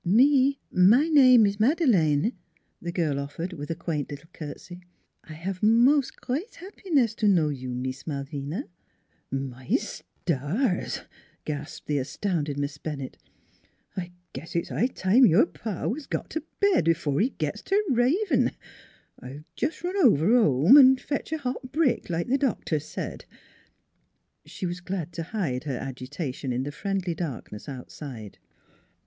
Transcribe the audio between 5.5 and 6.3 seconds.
mos' g